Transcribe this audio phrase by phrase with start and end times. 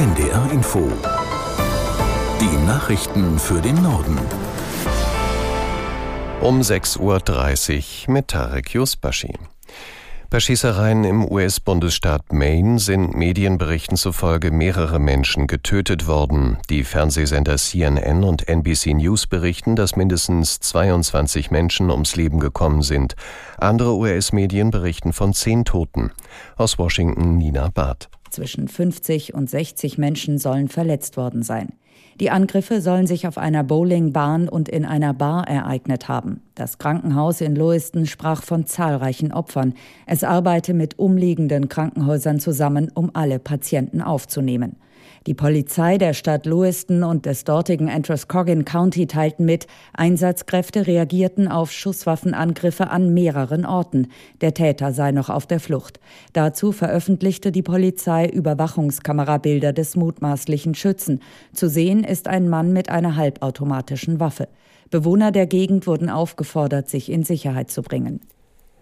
[0.00, 0.90] NDR Info.
[2.40, 4.18] Die Nachrichten für den Norden.
[6.40, 9.34] Um 6.30 Uhr mit Tarek Yusbashi.
[10.30, 16.56] Bei Schießereien im US-Bundesstaat Maine sind Medienberichten zufolge mehrere Menschen getötet worden.
[16.70, 23.16] Die Fernsehsender CNN und NBC News berichten, dass mindestens 22 Menschen ums Leben gekommen sind.
[23.58, 26.10] Andere US-Medien berichten von zehn Toten.
[26.56, 28.08] Aus Washington Nina Barth.
[28.30, 31.70] Zwischen 50 und 60 Menschen sollen verletzt worden sein.
[32.20, 36.42] Die Angriffe sollen sich auf einer Bowlingbahn und in einer Bar ereignet haben.
[36.54, 39.74] Das Krankenhaus in Lewiston sprach von zahlreichen Opfern.
[40.06, 44.76] Es arbeite mit umliegenden Krankenhäusern zusammen, um alle Patienten aufzunehmen.
[45.26, 51.72] Die Polizei der Stadt Lewiston und des dortigen Androscoggin County teilten mit, Einsatzkräfte reagierten auf
[51.72, 54.08] Schusswaffenangriffe an mehreren Orten.
[54.40, 56.00] Der Täter sei noch auf der Flucht.
[56.32, 61.20] Dazu veröffentlichte die Polizei Überwachungskamerabilder des mutmaßlichen Schützen.
[61.52, 64.48] Zu sehen ist ein Mann mit einer halbautomatischen Waffe.
[64.90, 68.20] Bewohner der Gegend wurden aufgefordert, sich in Sicherheit zu bringen.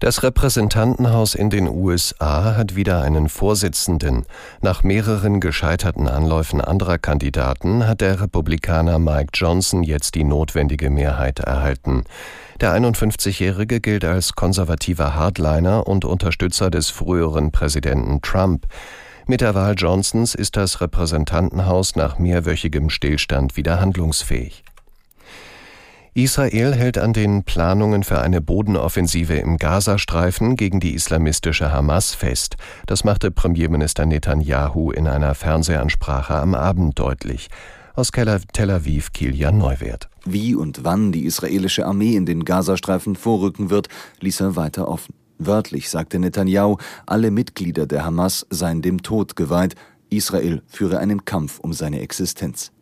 [0.00, 4.24] Das Repräsentantenhaus in den USA hat wieder einen Vorsitzenden.
[4.62, 11.40] Nach mehreren gescheiterten Anläufen anderer Kandidaten hat der Republikaner Mike Johnson jetzt die notwendige Mehrheit
[11.40, 12.04] erhalten.
[12.62, 18.68] Der 51-Jährige gilt als konservativer Hardliner und Unterstützer des früheren Präsidenten Trump.
[19.26, 24.64] Mit der Wahl Johnsons ist das Repräsentantenhaus nach mehrwöchigem Stillstand wieder handlungsfähig.
[26.14, 32.56] Israel hält an den Planungen für eine Bodenoffensive im Gazastreifen gegen die islamistische Hamas fest.
[32.86, 37.48] Das machte Premierminister Netanyahu in einer Fernsehansprache am Abend deutlich.
[37.94, 40.08] Aus Tel Aviv Kilian Neuwert.
[40.24, 43.88] Wie und wann die israelische Armee in den Gazastreifen vorrücken wird,
[44.18, 45.14] ließ er weiter offen.
[45.38, 49.76] Wörtlich sagte Netanyahu, alle Mitglieder der Hamas seien dem Tod geweiht,
[50.08, 52.72] Israel führe einen Kampf um seine Existenz.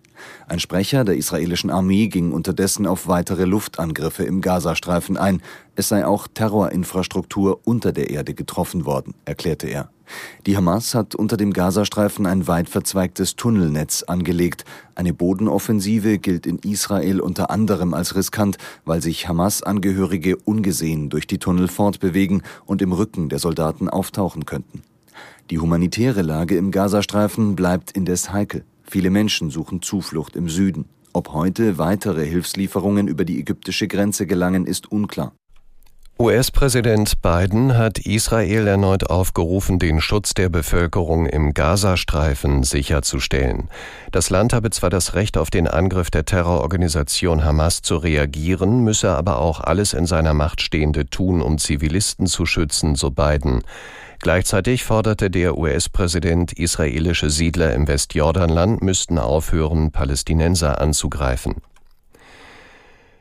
[0.47, 5.43] Ein Sprecher der israelischen Armee ging unterdessen auf weitere Luftangriffe im Gazastreifen ein.
[5.75, 9.91] Es sei auch Terrorinfrastruktur unter der Erde getroffen worden, erklärte er.
[10.47, 14.65] Die Hamas hat unter dem Gazastreifen ein weit verzweigtes Tunnelnetz angelegt.
[14.95, 21.39] Eine Bodenoffensive gilt in Israel unter anderem als riskant, weil sich Hamas-Angehörige ungesehen durch die
[21.39, 24.83] Tunnel fortbewegen und im Rücken der Soldaten auftauchen könnten.
[25.51, 28.65] Die humanitäre Lage im Gazastreifen bleibt indes heikel.
[28.91, 30.87] Viele Menschen suchen Zuflucht im Süden.
[31.13, 35.35] Ob heute weitere Hilfslieferungen über die ägyptische Grenze gelangen, ist unklar.
[36.21, 43.69] US-Präsident Biden hat Israel erneut aufgerufen, den Schutz der Bevölkerung im Gazastreifen sicherzustellen.
[44.11, 49.11] Das Land habe zwar das Recht auf den Angriff der Terrororganisation Hamas zu reagieren, müsse
[49.11, 53.63] aber auch alles in seiner Macht Stehende tun, um Zivilisten zu schützen, so Biden.
[54.19, 61.63] Gleichzeitig forderte der US-Präsident, israelische Siedler im Westjordanland müssten aufhören, Palästinenser anzugreifen.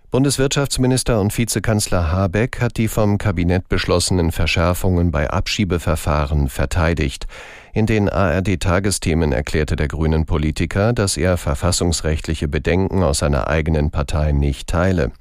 [0.10, 7.28] Bundeswirtschaftsminister und Vizekanzler Habeck hat die vom Kabinett beschlossenen Verschärfungen bei Abschiebeverfahren verteidigt.
[7.74, 14.32] In den ARD-Tagesthemen erklärte der grünen Politiker, dass er verfassungsrechtliche Bedenken aus seiner eigenen Partei
[14.32, 15.12] nicht teile.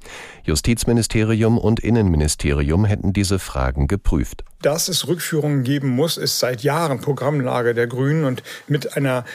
[0.43, 4.45] Justizministerium und Innenministerium hätten diese Fragen geprüft.
[4.61, 9.25] Dass es Rückführungen geben muss, ist seit Jahren Programmlage der Grünen und mit einer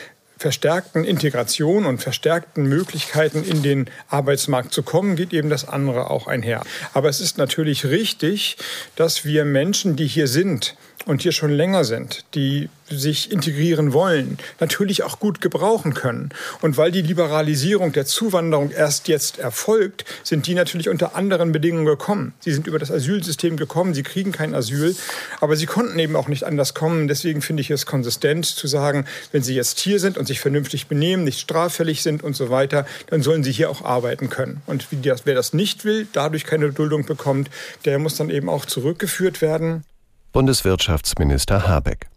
[0.43, 6.27] verstärkten Integration und verstärkten Möglichkeiten in den Arbeitsmarkt zu kommen, geht eben das andere auch
[6.27, 6.65] einher.
[6.95, 8.57] Aber es ist natürlich richtig,
[8.97, 10.75] dass wir Menschen, die hier sind,
[11.07, 16.31] und hier schon länger sind, die sich integrieren wollen, natürlich auch gut gebrauchen können.
[16.61, 21.87] Und weil die Liberalisierung der Zuwanderung erst jetzt erfolgt, sind die natürlich unter anderen Bedingungen
[21.87, 22.35] gekommen.
[22.41, 24.95] Sie sind über das Asylsystem gekommen, sie kriegen kein Asyl,
[25.41, 27.09] aber sie konnten eben auch nicht anders kommen.
[27.09, 30.87] Deswegen finde ich es konsistent zu sagen, wenn sie jetzt hier sind und sich vernünftig
[30.87, 34.63] benehmen, nicht straffällig sind und so weiter, dann sollen sie hier auch arbeiten können.
[34.67, 37.51] Und wer das nicht will, dadurch keine Duldung bekommt,
[37.85, 39.85] der muss dann eben auch zurückgeführt werden.
[40.33, 42.12] Bundeswirtschaftsminister Habeck.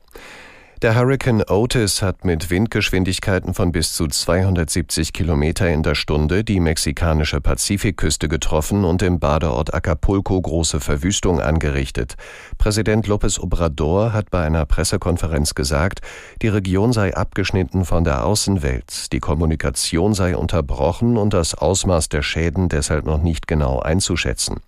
[0.82, 6.60] Der Hurricane Otis hat mit Windgeschwindigkeiten von bis zu 270 Kilometer in der Stunde die
[6.60, 12.16] mexikanische Pazifikküste getroffen und im Badeort Acapulco große Verwüstung angerichtet.
[12.58, 16.02] Präsident López Obrador hat bei einer Pressekonferenz gesagt,
[16.42, 22.22] die Region sei abgeschnitten von der Außenwelt, die Kommunikation sei unterbrochen und das Ausmaß der
[22.22, 24.60] Schäden deshalb noch nicht genau einzuschätzen.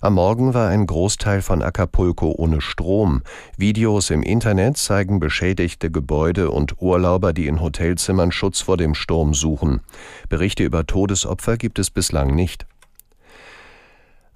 [0.00, 3.22] Am Morgen war ein Großteil von Acapulco ohne Strom.
[3.56, 9.34] Videos im Internet zeigen beschädigte Gebäude und Urlauber, die in Hotelzimmern Schutz vor dem Sturm
[9.34, 9.80] suchen.
[10.28, 12.64] Berichte über Todesopfer gibt es bislang nicht.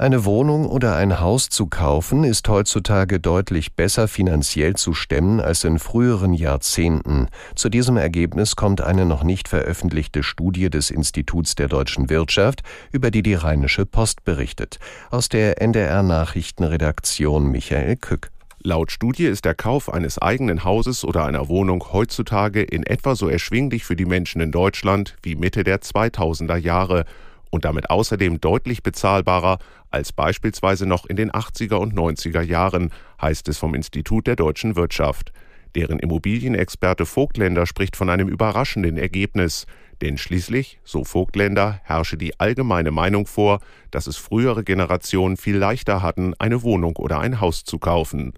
[0.02, 5.62] Eine Wohnung oder ein Haus zu kaufen ist heutzutage deutlich besser finanziell zu stemmen als
[5.62, 7.28] in früheren Jahrzehnten.
[7.54, 13.12] Zu diesem Ergebnis kommt eine noch nicht veröffentlichte Studie des Instituts der deutschen Wirtschaft, über
[13.12, 14.80] die die Rheinische Post berichtet.
[15.12, 18.32] Aus der NDR Nachrichtenredaktion Michael Kück.
[18.64, 23.28] Laut Studie ist der Kauf eines eigenen Hauses oder einer Wohnung heutzutage in etwa so
[23.28, 27.04] erschwinglich für die Menschen in Deutschland wie Mitte der 2000er Jahre
[27.52, 29.58] und damit außerdem deutlich bezahlbarer
[29.90, 32.90] als beispielsweise noch in den 80er und 90er Jahren,
[33.20, 35.32] heißt es vom Institut der deutschen Wirtschaft.
[35.74, 39.66] Deren Immobilienexperte Vogtländer spricht von einem überraschenden Ergebnis,
[40.00, 43.60] denn schließlich, so Vogtländer, herrsche die allgemeine Meinung vor,
[43.90, 48.32] dass es frühere Generationen viel leichter hatten, eine Wohnung oder ein Haus zu kaufen.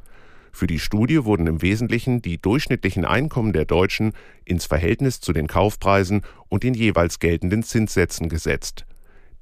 [0.52, 4.12] Für die Studie wurden im Wesentlichen die durchschnittlichen Einkommen der Deutschen
[4.44, 8.87] ins Verhältnis zu den Kaufpreisen und den jeweils geltenden Zinssätzen gesetzt.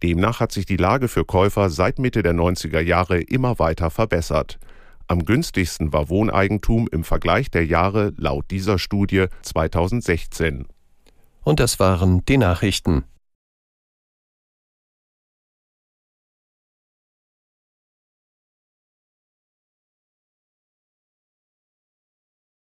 [0.02, 4.58] Demnach hat sich die Lage für Käufer seit Mitte der 90er Jahre immer weiter verbessert.
[5.06, 10.66] Am günstigsten war Wohneigentum im Vergleich der Jahre laut dieser Studie 2016.
[11.44, 13.04] Und das waren die Nachrichten.